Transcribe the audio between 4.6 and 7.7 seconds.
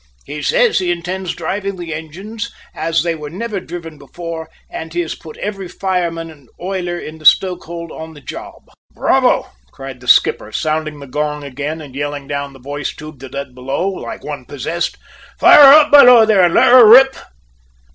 and he has put every fireman and oiler in the stoke